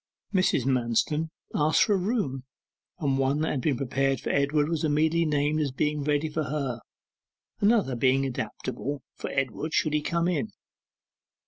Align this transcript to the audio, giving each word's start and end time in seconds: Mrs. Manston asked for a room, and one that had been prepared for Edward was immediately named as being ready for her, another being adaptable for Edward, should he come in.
Mrs. 0.33 0.65
Manston 0.65 1.29
asked 1.53 1.83
for 1.83 1.93
a 1.93 1.97
room, 1.97 2.43
and 2.97 3.19
one 3.19 3.41
that 3.41 3.51
had 3.51 3.61
been 3.61 3.77
prepared 3.77 4.19
for 4.19 4.31
Edward 4.31 4.67
was 4.67 4.83
immediately 4.83 5.25
named 5.25 5.59
as 5.61 5.71
being 5.71 6.03
ready 6.03 6.27
for 6.27 6.45
her, 6.45 6.79
another 7.59 7.95
being 7.95 8.25
adaptable 8.25 9.03
for 9.13 9.29
Edward, 9.29 9.75
should 9.75 9.93
he 9.93 10.01
come 10.01 10.27
in. 10.27 10.47